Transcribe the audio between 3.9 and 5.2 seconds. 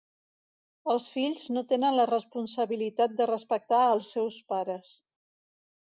als seus pares.